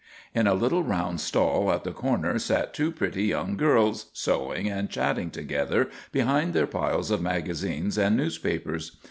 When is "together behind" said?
5.29-6.55